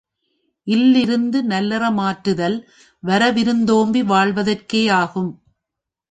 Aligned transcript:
இல்லிருந்து 0.67 1.39
நல்லறமாற்றுதல், 1.43 2.57
வருவிருந் 3.03 3.63
தோம்பி 3.63 4.01
வாழ்வதற்கேயாகும். 4.03 5.31